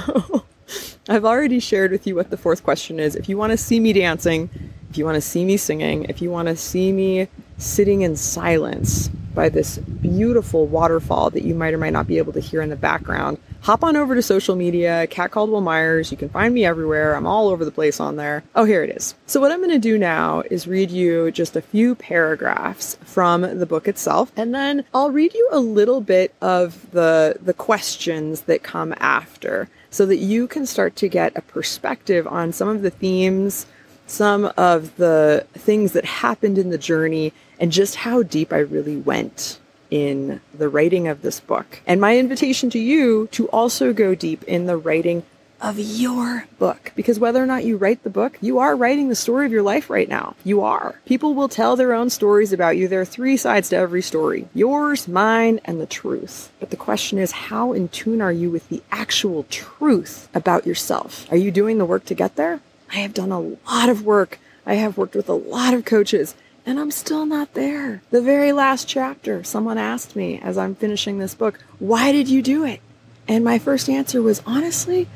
So 0.69 1.15
I've 1.15 1.25
already 1.25 1.61
shared 1.61 1.93
with 1.93 2.07
you 2.07 2.15
what 2.15 2.29
the 2.29 2.37
fourth 2.37 2.63
question 2.63 3.01
is. 3.01 3.17
If 3.17 3.27
you 3.27 3.39
want 3.39 3.53
to 3.53 3.57
see 3.57 3.81
me 3.81 3.95
dancing, 3.95 4.51
if 4.91 4.99
you 4.99 5.07
want 5.07 5.15
to 5.15 5.23
see 5.23 5.43
me 5.47 5.57
singing, 5.57 6.05
if 6.05 6.21
you 6.21 6.31
want 6.31 6.49
to 6.49 6.57
see 6.57 6.93
me 6.93 7.27
sitting 7.57 8.03
in 8.03 8.17
silence 8.17 9.09
by 9.35 9.49
this 9.49 9.79
beautiful 9.79 10.67
waterfall 10.67 11.31
that 11.31 11.43
you 11.43 11.55
might 11.55 11.73
or 11.73 11.79
might 11.79 11.95
not 11.95 12.07
be 12.07 12.19
able 12.19 12.35
to 12.35 12.41
hear 12.41 12.61
in 12.61 12.69
the 12.69 12.77
background, 12.77 13.39
hop 13.61 13.85
on 13.85 13.97
over 13.97 14.15
to 14.15 14.23
social 14.23 14.57
media, 14.57 15.07
Cat 15.09 15.31
Caldwell 15.31 15.61
Myers. 15.61 16.11
You 16.11 16.17
can 16.17 16.29
find 16.29 16.55
me 16.55 16.65
everywhere. 16.65 17.15
I'm 17.15 17.27
all 17.27 17.49
over 17.49 17.65
the 17.65 17.71
place 17.71 18.01
on 18.01 18.17
there. 18.17 18.43
Oh, 18.55 18.65
here 18.65 18.83
it 18.83 18.91
is. 18.97 19.15
So, 19.27 19.41
what 19.41 19.53
I'm 19.53 19.59
going 19.59 19.71
to 19.71 19.79
do 19.79 19.99
now 19.99 20.43
is 20.51 20.67
read 20.67 20.91
you 20.91 21.31
just 21.31 21.57
a 21.57 21.63
few 21.63 21.95
paragraphs 21.95 22.97
from 23.05 23.43
the 23.43 23.67
book 23.67 23.89
itself, 23.89 24.33
and 24.37 24.55
then 24.55 24.85
I'll 24.95 25.11
read 25.11 25.35
you 25.35 25.49
a 25.53 25.61
little 25.61 26.01
bit 26.01 26.35
of 26.41 26.91
the, 26.93 27.37
the 27.41 27.55
questions 27.55 28.43
that 28.43 28.63
come 28.63 28.95
after 28.99 29.69
so 29.91 30.07
that 30.07 30.17
you 30.17 30.47
can 30.47 30.67
start 30.67 30.97
to 30.97 31.09
get 31.09 31.37
a 31.37 31.43
perspective 31.43 32.27
on 32.27 32.53
some 32.53 32.69
of 32.69 32.83
the 32.83 32.91
themes, 32.91 33.67
some 34.07 34.53
of 34.57 34.97
the 34.97 35.47
things 35.55 35.93
that 35.93 36.05
happened 36.05 36.59
in 36.59 36.71
the 36.71 36.79
journey, 36.79 37.33
and 37.59 37.73
just 37.73 37.97
how 37.97 38.23
deep 38.23 38.53
I 38.53 38.59
really 38.59 38.97
went 38.97 39.59
in 39.91 40.41
the 40.53 40.69
writing 40.69 41.09
of 41.09 41.23
this 41.23 41.41
book. 41.41 41.81
And 41.87 42.01
my 42.01 42.19
invitation 42.19 42.71
to 42.71 42.79
you 42.79 43.29
to 43.33 43.49
also 43.49 43.93
go 43.93 44.15
deep 44.15 44.43
in 44.45 44.67
the 44.67 44.77
writing 44.77 45.23
of 45.61 45.79
your 45.79 46.47
book. 46.59 46.93
Because 46.95 47.19
whether 47.19 47.43
or 47.43 47.47
not 47.47 47.65
you 47.65 47.77
write 47.77 48.05
the 48.05 48.11
book, 48.11 48.39
you 48.41 48.59
are 48.59 48.77
writing 48.77 49.09
the 49.09 49.15
story 49.15 49.47
of 49.47 49.53
your 49.53 49.63
life 49.63 49.91
right 49.91 50.09
now. 50.09 50.35
You 50.45 50.63
are. 50.63 51.01
People 51.05 51.35
will 51.35 51.49
tell 51.49 51.77
their 51.77 51.93
own 51.93 52.11
stories 52.11 52.53
about 52.53 52.77
you. 52.77 52.89
There 52.89 53.01
are 53.01 53.07
three 53.07 53.37
sides 53.37 53.69
to 53.71 53.77
every 53.77 54.03
story 54.03 54.49
yours, 54.55 55.09
mine, 55.09 55.61
and 55.65 55.81
the 55.81 55.87
truth. 55.87 56.53
But 56.61 56.71
the 56.71 56.77
question 56.77 57.19
is, 57.19 57.33
how 57.33 57.73
in 57.73 57.89
tune 57.89 58.21
are 58.21 58.33
you 58.33 58.51
with 58.51 58.69
the 58.69 58.83
actual 58.91 59.45
truth 59.45 60.29
about 60.35 60.67
yourself? 60.67 61.31
Are 61.33 61.37
you 61.37 61.51
doing 61.51 61.79
the 61.79 61.85
work 61.85 62.05
to 62.07 62.15
get 62.15 62.37
there? 62.37 62.61
I 62.91 62.97
have 62.97 63.15
done 63.15 63.33
a 63.33 63.41
lot 63.41 63.89
of 63.89 64.05
work. 64.05 64.39
I 64.65 64.75
have 64.75 64.97
worked 64.97 65.15
with 65.15 65.29
a 65.29 65.35
lot 65.35 65.75
of 65.75 65.85
coaches 65.85 66.35
and 66.69 66.79
I'm 66.79 66.91
still 66.91 67.25
not 67.25 67.55
there. 67.55 68.03
The 68.11 68.21
very 68.21 68.53
last 68.53 68.87
chapter, 68.87 69.43
someone 69.43 69.79
asked 69.79 70.15
me 70.15 70.39
as 70.39 70.59
I'm 70.59 70.75
finishing 70.75 71.19
this 71.19 71.35
book, 71.35 71.59
why 71.79 72.13
did 72.13 72.29
you 72.29 72.43
do 72.43 72.63
it? 72.67 72.83
And 73.27 73.43
my 73.43 73.59
first 73.59 73.89
answer 73.89 74.21
was, 74.21 74.43
honestly, 74.45 75.09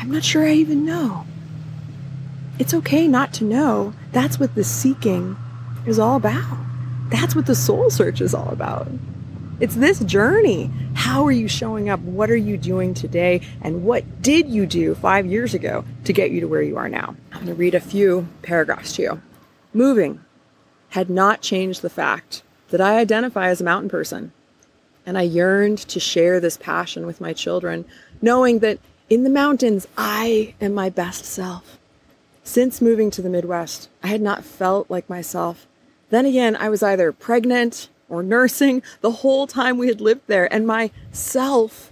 I'm 0.00 0.10
not 0.10 0.24
sure 0.24 0.44
I 0.44 0.54
even 0.54 0.84
know. 0.84 1.26
It's 2.58 2.74
okay 2.74 3.06
not 3.06 3.32
to 3.34 3.44
know. 3.44 3.94
That's 4.10 4.40
what 4.40 4.56
the 4.56 4.64
seeking 4.64 5.36
is 5.86 6.00
all 6.00 6.16
about. 6.16 6.58
That's 7.08 7.36
what 7.36 7.46
the 7.46 7.54
soul 7.54 7.88
search 7.90 8.20
is 8.20 8.34
all 8.34 8.48
about. 8.48 8.88
It's 9.60 9.76
this 9.76 10.00
journey. 10.00 10.72
How 10.94 11.24
are 11.24 11.30
you 11.30 11.46
showing 11.46 11.88
up? 11.88 12.00
What 12.00 12.32
are 12.32 12.36
you 12.36 12.56
doing 12.56 12.94
today? 12.94 13.42
And 13.62 13.84
what 13.84 14.22
did 14.22 14.48
you 14.48 14.66
do 14.66 14.96
five 14.96 15.24
years 15.24 15.54
ago 15.54 15.84
to 16.02 16.12
get 16.12 16.32
you 16.32 16.40
to 16.40 16.48
where 16.48 16.62
you 16.62 16.76
are 16.78 16.88
now? 16.88 17.14
I'm 17.30 17.44
going 17.44 17.46
to 17.46 17.54
read 17.54 17.76
a 17.76 17.80
few 17.80 18.26
paragraphs 18.42 18.96
to 18.96 19.02
you. 19.02 19.22
Moving 19.72 20.18
had 20.90 21.10
not 21.10 21.40
changed 21.40 21.82
the 21.82 21.90
fact 21.90 22.42
that 22.70 22.80
I 22.80 22.98
identify 22.98 23.48
as 23.48 23.60
a 23.60 23.64
mountain 23.64 23.90
person. 23.90 24.32
And 25.06 25.16
I 25.18 25.22
yearned 25.22 25.78
to 25.78 25.98
share 25.98 26.40
this 26.40 26.56
passion 26.56 27.06
with 27.06 27.20
my 27.20 27.32
children, 27.32 27.84
knowing 28.20 28.58
that 28.60 28.78
in 29.08 29.24
the 29.24 29.30
mountains, 29.30 29.88
I 29.96 30.54
am 30.60 30.72
my 30.72 30.88
best 30.88 31.24
self. 31.24 31.78
Since 32.44 32.80
moving 32.80 33.10
to 33.12 33.22
the 33.22 33.28
Midwest, 33.28 33.88
I 34.02 34.08
had 34.08 34.20
not 34.20 34.44
felt 34.44 34.90
like 34.90 35.08
myself. 35.08 35.66
Then 36.10 36.26
again, 36.26 36.56
I 36.56 36.68
was 36.68 36.82
either 36.82 37.12
pregnant 37.12 37.88
or 38.08 38.22
nursing 38.22 38.82
the 39.00 39.10
whole 39.10 39.46
time 39.46 39.78
we 39.78 39.88
had 39.88 40.00
lived 40.00 40.22
there, 40.26 40.52
and 40.52 40.66
my 40.66 40.90
self 41.12 41.90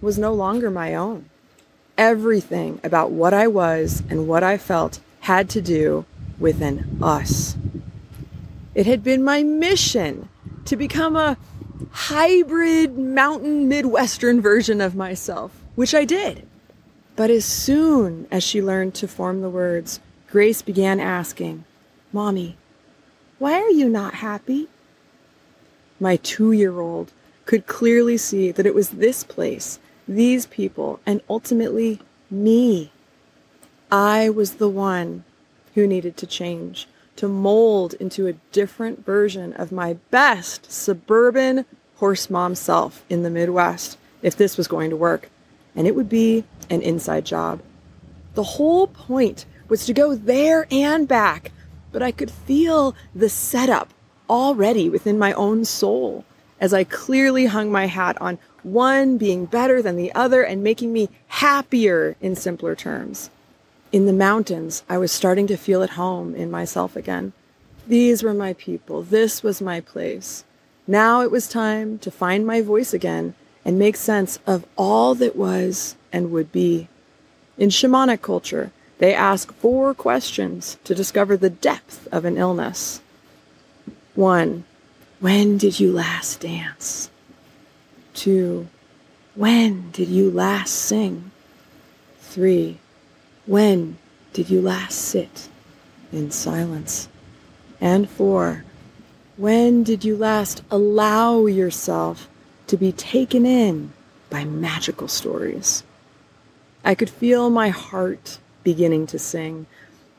was 0.00 0.18
no 0.18 0.32
longer 0.32 0.70
my 0.70 0.94
own. 0.94 1.28
Everything 1.96 2.80
about 2.82 3.10
what 3.10 3.34
I 3.34 3.46
was 3.46 4.02
and 4.08 4.28
what 4.28 4.42
I 4.42 4.56
felt 4.56 5.00
had 5.20 5.50
to 5.50 5.60
do 5.60 6.06
with 6.38 6.62
an 6.62 6.98
us. 7.02 7.56
It 8.74 8.86
had 8.86 9.02
been 9.02 9.22
my 9.24 9.42
mission 9.42 10.28
to 10.66 10.76
become 10.76 11.16
a 11.16 11.36
hybrid 11.90 12.98
mountain 12.98 13.68
Midwestern 13.68 14.40
version 14.40 14.80
of 14.80 14.94
myself, 14.94 15.52
which 15.74 15.94
I 15.94 16.04
did. 16.04 16.46
But 17.16 17.30
as 17.30 17.44
soon 17.44 18.26
as 18.30 18.44
she 18.44 18.62
learned 18.62 18.94
to 18.96 19.08
form 19.08 19.40
the 19.40 19.50
words, 19.50 20.00
Grace 20.30 20.62
began 20.62 21.00
asking, 21.00 21.64
Mommy, 22.12 22.56
why 23.38 23.54
are 23.54 23.70
you 23.70 23.88
not 23.88 24.14
happy? 24.14 24.68
My 25.98 26.16
two 26.16 26.52
year 26.52 26.78
old 26.78 27.12
could 27.46 27.66
clearly 27.66 28.16
see 28.16 28.52
that 28.52 28.66
it 28.66 28.74
was 28.74 28.90
this 28.90 29.24
place, 29.24 29.78
these 30.06 30.46
people, 30.46 31.00
and 31.06 31.22
ultimately 31.28 32.00
me. 32.30 32.92
I 33.90 34.28
was 34.28 34.54
the 34.54 34.68
one 34.68 35.24
who 35.74 35.86
needed 35.86 36.16
to 36.18 36.26
change 36.26 36.86
to 37.18 37.26
mold 37.26 37.94
into 37.94 38.28
a 38.28 38.32
different 38.52 39.04
version 39.04 39.52
of 39.54 39.72
my 39.72 39.94
best 40.12 40.70
suburban 40.70 41.64
horse 41.96 42.30
mom 42.30 42.54
self 42.54 43.04
in 43.10 43.24
the 43.24 43.30
Midwest 43.30 43.98
if 44.22 44.36
this 44.36 44.56
was 44.56 44.68
going 44.68 44.88
to 44.90 44.96
work. 44.96 45.28
And 45.74 45.88
it 45.88 45.96
would 45.96 46.08
be 46.08 46.44
an 46.70 46.80
inside 46.80 47.24
job. 47.24 47.60
The 48.34 48.44
whole 48.44 48.86
point 48.86 49.46
was 49.68 49.84
to 49.86 49.92
go 49.92 50.14
there 50.14 50.68
and 50.70 51.08
back, 51.08 51.50
but 51.90 52.04
I 52.04 52.12
could 52.12 52.30
feel 52.30 52.94
the 53.16 53.28
setup 53.28 53.92
already 54.30 54.88
within 54.88 55.18
my 55.18 55.32
own 55.32 55.64
soul 55.64 56.24
as 56.60 56.72
I 56.72 56.84
clearly 56.84 57.46
hung 57.46 57.72
my 57.72 57.86
hat 57.86 58.16
on 58.20 58.38
one 58.62 59.18
being 59.18 59.44
better 59.44 59.82
than 59.82 59.96
the 59.96 60.14
other 60.14 60.44
and 60.44 60.62
making 60.62 60.92
me 60.92 61.08
happier 61.26 62.14
in 62.20 62.36
simpler 62.36 62.76
terms 62.76 63.30
in 63.90 64.06
the 64.06 64.12
mountains, 64.12 64.82
I 64.88 64.98
was 64.98 65.10
starting 65.10 65.46
to 65.46 65.56
feel 65.56 65.82
at 65.82 65.90
home 65.90 66.34
in 66.34 66.50
myself 66.50 66.96
again. 66.96 67.32
These 67.86 68.22
were 68.22 68.34
my 68.34 68.52
people. 68.52 69.02
This 69.02 69.42
was 69.42 69.62
my 69.62 69.80
place. 69.80 70.44
Now 70.86 71.22
it 71.22 71.30
was 71.30 71.48
time 71.48 71.98
to 72.00 72.10
find 72.10 72.46
my 72.46 72.60
voice 72.60 72.92
again 72.92 73.34
and 73.64 73.78
make 73.78 73.96
sense 73.96 74.38
of 74.46 74.66
all 74.76 75.14
that 75.16 75.36
was 75.36 75.96
and 76.12 76.30
would 76.30 76.52
be. 76.52 76.88
In 77.56 77.70
shamanic 77.70 78.22
culture, 78.22 78.72
they 78.98 79.14
ask 79.14 79.52
four 79.54 79.94
questions 79.94 80.76
to 80.84 80.94
discover 80.94 81.36
the 81.36 81.50
depth 81.50 82.08
of 82.12 82.24
an 82.24 82.36
illness. 82.36 83.00
One, 84.14 84.64
when 85.20 85.56
did 85.58 85.80
you 85.80 85.92
last 85.92 86.40
dance? 86.40 87.10
Two, 88.14 88.68
when 89.34 89.90
did 89.92 90.08
you 90.08 90.30
last 90.30 90.74
sing? 90.74 91.30
Three, 92.20 92.78
when 93.48 93.96
did 94.34 94.50
you 94.50 94.60
last 94.60 94.98
sit 94.98 95.48
in 96.12 96.30
silence? 96.30 97.08
And 97.80 98.08
four, 98.08 98.62
when 99.38 99.82
did 99.82 100.04
you 100.04 100.18
last 100.18 100.62
allow 100.70 101.46
yourself 101.46 102.28
to 102.66 102.76
be 102.76 102.92
taken 102.92 103.46
in 103.46 103.94
by 104.28 104.44
magical 104.44 105.08
stories? 105.08 105.82
I 106.84 106.94
could 106.94 107.08
feel 107.08 107.48
my 107.48 107.70
heart 107.70 108.38
beginning 108.64 109.06
to 109.08 109.18
sing 109.18 109.64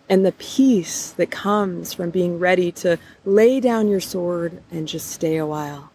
and 0.10 0.26
the 0.26 0.32
peace 0.32 1.12
that 1.12 1.30
comes 1.30 1.94
from 1.94 2.10
being 2.10 2.40
ready 2.40 2.72
to 2.72 2.98
lay 3.26 3.60
down 3.60 3.90
your 3.90 4.00
sword 4.00 4.60
and 4.72 4.88
just 4.88 5.08
stay 5.08 5.38
a 5.38 5.46
while. 5.46 5.92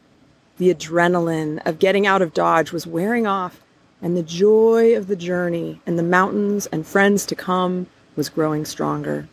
The 0.58 0.72
adrenaline 0.72 1.66
of 1.66 1.80
getting 1.80 2.06
out 2.06 2.22
of 2.22 2.32
Dodge 2.32 2.70
was 2.70 2.86
wearing 2.86 3.26
off 3.26 3.60
and 4.04 4.18
the 4.18 4.22
joy 4.22 4.94
of 4.94 5.06
the 5.06 5.16
journey 5.16 5.80
and 5.86 5.98
the 5.98 6.02
mountains 6.02 6.66
and 6.66 6.86
friends 6.86 7.24
to 7.24 7.34
come 7.34 7.86
was 8.14 8.28
growing 8.28 8.66
stronger. 8.66 9.26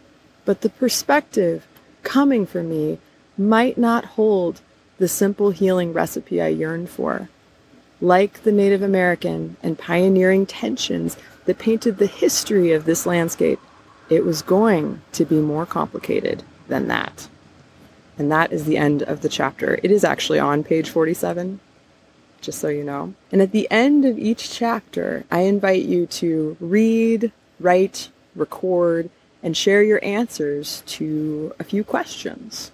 But 0.46 0.62
the 0.62 0.70
perspective 0.70 1.68
coming 2.04 2.46
for 2.46 2.64
me 2.64 2.98
might 3.38 3.78
not 3.78 4.06
hold 4.06 4.62
the 4.98 5.10
simple 5.10 5.52
healing 5.52 5.92
recipe 5.92 6.42
I 6.42 6.48
yearned 6.48 6.90
for. 6.90 7.28
Like 8.00 8.44
the 8.44 8.52
Native 8.54 8.82
American 8.82 9.58
and 9.62 9.78
pioneering 9.78 10.46
tensions 10.46 11.18
that 11.46 11.60
painted 11.60 11.98
the 11.98 12.08
history 12.08 12.72
of 12.72 12.86
this 12.86 13.06
landscape, 13.06 13.60
it 14.10 14.24
was 14.24 14.42
going 14.42 15.02
to 15.12 15.26
be 15.26 15.42
more 15.42 15.66
complicated 15.66 16.44
than 16.70 16.88
that. 16.88 17.28
And 18.18 18.32
that 18.32 18.54
is 18.54 18.64
the 18.64 18.78
end 18.78 19.04
of 19.04 19.22
the 19.22 19.30
chapter. 19.30 19.82
It 19.84 19.92
is 19.92 20.06
actually 20.06 20.40
on 20.40 20.64
page 20.64 20.90
47 20.90 21.60
just 22.42 22.60
so 22.60 22.68
you 22.68 22.84
know. 22.84 23.14
And 23.32 23.42
at 23.42 23.52
the 23.52 23.68
end 23.72 24.04
of 24.06 24.18
each 24.18 24.52
chapter, 24.52 25.24
I 25.32 25.42
invite 25.42 25.84
you 25.84 26.06
to 26.08 26.58
read, 26.60 27.32
write, 27.60 28.10
record, 28.36 29.10
and 29.44 29.56
share 29.56 29.84
your 29.84 30.04
answers 30.04 30.84
to 30.88 31.54
a 31.60 31.64
few 31.64 31.84
questions. 31.84 32.72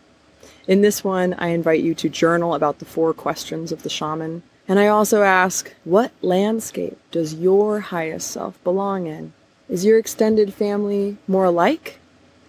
In 0.68 0.82
this 0.82 1.04
one, 1.04 1.34
I 1.36 1.50
invite 1.50 1.82
you 1.82 1.96
to 1.96 2.10
journal 2.10 2.54
about 2.54 2.80
the 2.80 2.86
four 2.86 3.14
questions 3.14 3.72
of 3.72 3.84
the 3.84 3.90
shaman. 3.90 4.44
And 4.68 4.80
I 4.80 4.88
also 4.88 5.24
ask, 5.24 5.74
what 5.86 6.12
landscape 6.22 7.00
does 7.12 7.36
your 7.36 7.80
highest 7.80 8.30
self 8.30 8.62
belong 8.64 9.08
in? 9.08 9.32
Is 9.70 9.86
your 9.86 9.98
extended 9.98 10.54
family 10.54 11.18
more 11.28 11.46
alike 11.46 12.00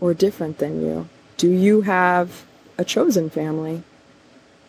or 0.00 0.14
different 0.14 0.58
than 0.58 0.84
you? 0.84 1.08
Do 1.36 1.48
you 1.48 1.82
have 1.82 2.44
a 2.76 2.84
chosen 2.84 3.30
family? 3.30 3.84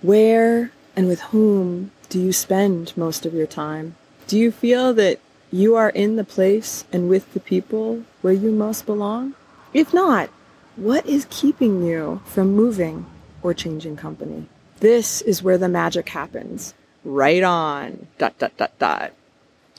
Where 0.02 0.72
and 0.96 1.08
with 1.08 1.22
whom 1.22 1.92
do 2.10 2.20
you 2.20 2.34
spend 2.34 2.92
most 2.98 3.26
of 3.26 3.34
your 3.34 3.48
time? 3.48 3.96
Do 4.28 4.38
you 4.38 4.52
feel 4.52 4.94
that 4.96 5.20
you 5.52 5.76
are 5.76 5.90
in 5.90 6.16
the 6.16 6.24
place 6.24 6.84
and 6.92 7.08
with 7.08 7.34
the 7.34 7.40
people 7.40 8.04
where 8.22 8.34
you 8.34 8.52
most 8.52 8.86
belong? 8.86 9.36
If 9.74 9.94
not, 9.94 10.30
what 10.76 11.06
is 11.06 11.28
keeping 11.30 11.84
you 11.84 12.22
from 12.26 12.56
moving 12.56 13.06
or 13.44 13.54
changing 13.54 13.96
company? 13.96 14.48
This 14.80 15.22
is 15.22 15.44
where 15.44 15.58
the 15.58 15.70
magic 15.70 16.10
happens. 16.10 16.74
Right 17.04 17.44
on. 17.44 18.08
Dot, 18.18 18.38
dot, 18.40 18.58
dot, 18.58 18.78
dot. 18.80 19.14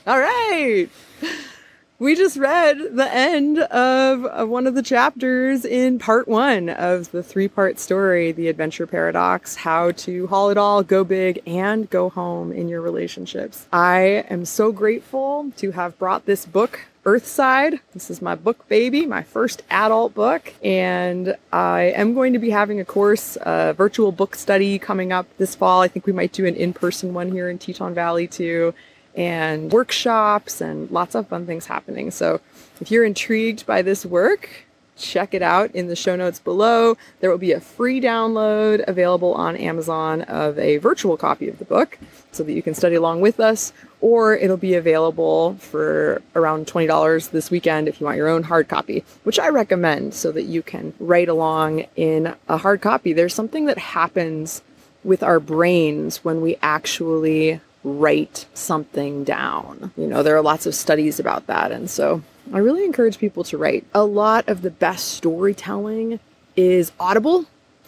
All 0.07 0.19
right. 0.19 0.87
We 2.01 2.15
just 2.15 2.35
read 2.35 2.95
the 2.95 3.13
end 3.13 3.59
of, 3.59 4.25
of 4.25 4.49
one 4.49 4.65
of 4.65 4.73
the 4.73 4.81
chapters 4.81 5.63
in 5.63 5.99
part 5.99 6.27
one 6.27 6.67
of 6.67 7.11
the 7.11 7.21
three 7.21 7.47
part 7.47 7.77
story, 7.79 8.31
The 8.31 8.47
Adventure 8.47 8.87
Paradox 8.87 9.57
How 9.57 9.91
to 9.91 10.25
Haul 10.25 10.49
It 10.49 10.57
All, 10.57 10.81
Go 10.81 11.03
Big, 11.03 11.43
and 11.45 11.87
Go 11.91 12.09
Home 12.09 12.51
in 12.51 12.67
Your 12.67 12.81
Relationships. 12.81 13.67
I 13.71 14.25
am 14.31 14.45
so 14.45 14.71
grateful 14.71 15.51
to 15.57 15.73
have 15.73 15.95
brought 15.99 16.25
this 16.25 16.43
book 16.47 16.87
Earthside. 17.05 17.79
This 17.93 18.09
is 18.09 18.19
my 18.19 18.33
book 18.33 18.67
baby, 18.67 19.05
my 19.05 19.21
first 19.21 19.61
adult 19.69 20.15
book. 20.15 20.55
And 20.63 21.37
I 21.53 21.93
am 21.95 22.15
going 22.15 22.33
to 22.33 22.39
be 22.39 22.49
having 22.49 22.79
a 22.79 22.85
course, 22.85 23.37
a 23.43 23.75
virtual 23.77 24.11
book 24.11 24.33
study 24.33 24.79
coming 24.79 25.11
up 25.11 25.27
this 25.37 25.53
fall. 25.53 25.81
I 25.81 25.87
think 25.87 26.07
we 26.07 26.13
might 26.13 26.31
do 26.31 26.47
an 26.47 26.55
in 26.55 26.73
person 26.73 27.13
one 27.13 27.31
here 27.31 27.47
in 27.47 27.59
Teton 27.59 27.93
Valley 27.93 28.25
too 28.25 28.73
and 29.15 29.71
workshops 29.71 30.61
and 30.61 30.89
lots 30.91 31.15
of 31.15 31.27
fun 31.27 31.45
things 31.45 31.65
happening. 31.65 32.11
So 32.11 32.39
if 32.79 32.91
you're 32.91 33.05
intrigued 33.05 33.65
by 33.65 33.81
this 33.81 34.05
work, 34.05 34.65
check 34.97 35.33
it 35.33 35.41
out 35.41 35.71
in 35.71 35.87
the 35.87 35.95
show 35.95 36.15
notes 36.15 36.39
below. 36.39 36.95
There 37.19 37.29
will 37.29 37.37
be 37.37 37.51
a 37.51 37.59
free 37.59 37.99
download 37.99 38.83
available 38.87 39.33
on 39.33 39.55
Amazon 39.55 40.21
of 40.23 40.57
a 40.59 40.77
virtual 40.77 41.17
copy 41.17 41.49
of 41.49 41.59
the 41.59 41.65
book 41.65 41.97
so 42.31 42.43
that 42.43 42.53
you 42.53 42.61
can 42.61 42.73
study 42.73 42.95
along 42.95 43.21
with 43.21 43.39
us, 43.39 43.73
or 43.99 44.35
it'll 44.35 44.57
be 44.57 44.75
available 44.75 45.55
for 45.55 46.21
around 46.35 46.67
$20 46.67 47.31
this 47.31 47.51
weekend 47.51 47.87
if 47.87 47.99
you 47.99 48.05
want 48.05 48.17
your 48.17 48.29
own 48.29 48.43
hard 48.43 48.67
copy, 48.67 49.03
which 49.23 49.39
I 49.39 49.49
recommend 49.49 50.13
so 50.13 50.31
that 50.31 50.43
you 50.43 50.61
can 50.61 50.93
write 50.99 51.29
along 51.29 51.85
in 51.95 52.35
a 52.47 52.57
hard 52.57 52.81
copy. 52.81 53.11
There's 53.11 53.33
something 53.33 53.65
that 53.65 53.77
happens 53.77 54.61
with 55.03 55.23
our 55.23 55.39
brains 55.39 56.23
when 56.23 56.41
we 56.41 56.57
actually 56.61 57.59
write 57.83 58.45
something 58.53 59.23
down. 59.23 59.91
You 59.97 60.07
know, 60.07 60.23
there 60.23 60.35
are 60.35 60.41
lots 60.41 60.65
of 60.65 60.75
studies 60.75 61.19
about 61.19 61.47
that. 61.47 61.71
And 61.71 61.89
so 61.89 62.21
I 62.53 62.59
really 62.59 62.83
encourage 62.83 63.17
people 63.17 63.43
to 63.45 63.57
write. 63.57 63.85
A 63.93 64.05
lot 64.05 64.47
of 64.47 64.61
the 64.61 64.71
best 64.71 65.13
storytelling 65.13 66.19
is 66.55 66.91
audible. 66.99 67.45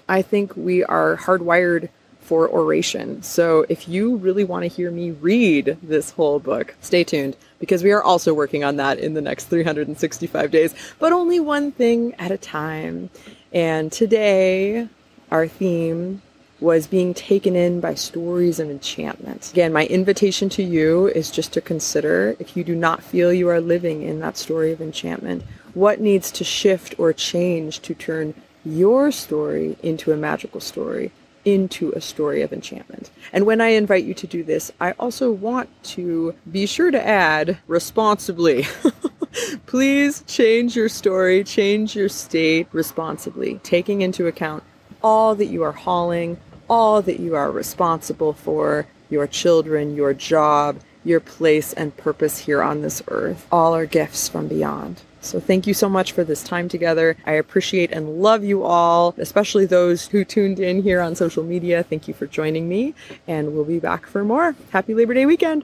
I 0.08 0.22
think 0.22 0.56
we 0.56 0.84
are 0.84 1.18
hardwired 1.18 1.90
for 2.22 2.50
oration. 2.50 3.22
So 3.22 3.66
if 3.70 3.88
you 3.88 4.16
really 4.16 4.44
want 4.44 4.64
to 4.64 4.68
hear 4.68 4.90
me 4.90 5.12
read 5.12 5.78
this 5.84 6.12
whole 6.12 6.40
book, 6.40 6.74
stay 6.82 7.04
tuned 7.04 7.36
because 7.60 7.84
we 7.84 7.92
are 7.92 8.02
also 8.02 8.34
working 8.34 8.64
on 8.64 8.78
that 8.78 8.98
in 8.98 9.14
the 9.14 9.22
next 9.22 9.46
365 9.46 10.50
days, 10.50 10.74
but 11.00 11.12
only 11.12 11.40
one 11.40 11.72
thing 11.72 12.14
at 12.16 12.32
a 12.32 12.38
time. 12.38 13.10
And 13.52 13.92
today, 13.92 14.88
our 15.32 15.48
theme 15.48 16.22
was 16.63 16.88
being 16.88 17.13
taken 17.13 17.55
in 17.55 17.82
by 17.82 17.93
stories 17.93 18.60
of 18.60 18.70
enchantment. 18.70 19.51
Again, 19.51 19.74
my 19.74 19.86
invitation 19.88 20.48
to 20.50 20.63
you 20.63 21.08
is 21.08 21.29
just 21.29 21.51
to 21.53 21.62
consider 21.62 22.36
if 22.39 22.55
you 22.55 22.63
do 22.63 22.74
not 22.74 23.03
feel 23.03 23.34
you 23.34 23.50
are 23.50 23.60
living 23.60 24.01
in 24.01 24.22
that 24.22 24.38
story 24.38 24.72
of 24.72 24.82
enchantment, 24.82 25.43
what 25.74 26.00
needs 26.00 26.32
to 26.32 26.43
shift 26.43 26.96
or 26.98 27.12
change 27.12 27.82
to 27.82 27.93
turn 27.93 28.34
your 28.63 29.12
story 29.12 29.75
into 29.84 30.13
a 30.13 30.17
magical 30.17 30.62
story, 30.62 31.12
into 31.43 31.91
a 31.91 32.01
story 32.01 32.41
of 32.41 32.53
enchantment. 32.53 33.12
And 33.34 33.46
when 33.46 33.60
I 33.60 33.70
invite 33.70 34.05
you 34.05 34.13
to 34.13 34.27
do 34.27 34.41
this, 34.41 34.72
I 34.79 34.91
also 34.91 35.32
want 35.32 35.70
to 35.84 36.34
be 36.50 36.65
sure 36.65 36.91
to 36.91 37.05
add 37.05 37.58
responsibly. 37.67 38.65
Please 39.65 40.24
change 40.27 40.77
your 40.77 40.88
story, 40.88 41.43
change 41.43 41.93
your 41.93 42.08
state 42.08 42.67
responsibly, 42.72 43.60
taking 43.63 44.01
into 44.01 44.27
account 44.27 44.63
all 45.03 45.36
that 45.36 45.48
you 45.48 45.63
are 45.63 45.74
hauling, 45.74 46.38
all 46.70 47.01
that 47.01 47.20
you 47.20 47.36
are 47.36 47.51
responsible 47.51 48.34
for 48.34 48.88
your 49.10 49.27
children, 49.27 49.96
your 49.96 50.13
job, 50.13 50.79
your 51.03 51.20
place 51.20 51.74
and 51.74 51.96
purpose 51.98 52.39
here 52.39 52.62
on 52.62 52.82
this 52.82 53.01
earth. 53.08 53.48
All 53.51 53.75
are 53.75 53.86
gifts 53.86 54.29
from 54.29 54.48
beyond. 54.48 55.01
So 55.22 55.39
thank 55.39 55.65
you 55.67 55.74
so 55.74 55.88
much 55.88 56.12
for 56.12 56.24
this 56.25 56.43
time 56.43 56.67
together. 56.67 57.15
I 57.25 57.34
appreciate 57.34 57.91
and 57.91 58.22
love 58.22 58.43
you 58.43 58.63
all, 58.63 59.15
especially 59.17 59.65
those 59.65 60.08
who 60.08 60.25
tuned 60.25 60.60
in 60.60 60.84
here 60.84 61.00
on 61.00 61.15
social 61.15 61.43
media. 61.43 61.82
Thank 61.84 62.10
you 62.10 62.13
for 62.13 62.27
joining 62.27 62.67
me, 62.67 62.93
and 63.25 63.53
we'll 63.53 63.63
be 63.63 63.79
back 63.79 64.05
for 64.05 64.25
more. 64.25 64.55
Happy 64.72 64.93
Labor 64.93 65.13
Day 65.13 65.25
weekend. 65.25 65.62